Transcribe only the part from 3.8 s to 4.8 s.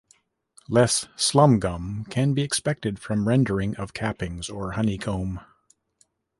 cappings or